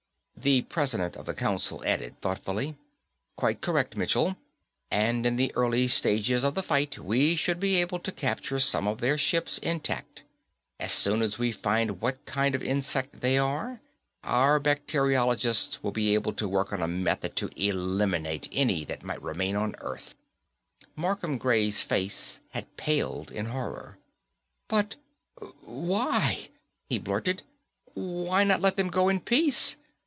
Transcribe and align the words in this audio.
The 0.43 0.63
President 0.63 1.15
of 1.17 1.27
the 1.27 1.35
Council 1.35 1.83
added 1.85 2.19
thoughtfully, 2.19 2.75
"Quite 3.37 3.61
correct, 3.61 3.95
Michell. 3.95 4.37
And 4.89 5.23
in 5.23 5.35
the 5.35 5.53
early 5.53 5.87
stages 5.87 6.43
of 6.43 6.55
the 6.55 6.63
fight, 6.63 6.97
we 6.97 7.35
should 7.35 7.59
be 7.59 7.75
able 7.75 7.99
to 7.99 8.11
capture 8.11 8.59
some 8.59 8.87
of 8.87 9.01
their 9.01 9.19
ships 9.19 9.59
intact. 9.59 10.23
As 10.79 10.91
soon 10.93 11.21
as 11.21 11.37
we 11.37 11.51
find 11.51 12.01
what 12.01 12.25
kind 12.25 12.55
of 12.55 12.63
insect 12.63 13.21
they 13.21 13.37
are, 13.37 13.81
our 14.23 14.59
bacteriologists 14.59 15.83
will 15.83 15.91
be 15.91 16.15
able 16.15 16.33
to 16.33 16.49
work 16.49 16.73
on 16.73 16.81
a 16.81 16.87
method 16.87 17.35
to 17.35 17.51
eliminate 17.55 18.49
any 18.51 18.83
that 18.85 19.03
might 19.03 19.21
remain 19.21 19.55
on 19.55 19.75
Earth." 19.79 20.15
Markham 20.95 21.37
Gray's 21.37 21.83
face 21.83 22.39
had 22.49 22.77
paled 22.77 23.29
in 23.29 23.45
horror. 23.45 23.99
"But 24.67 24.95
why?" 25.65 26.49
he 26.89 26.97
blurted. 26.97 27.43
"Why 27.93 28.43
not 28.43 28.59
let 28.59 28.75
them 28.75 28.89
go 28.89 29.07
in 29.07 29.19
peace? 29.19 29.75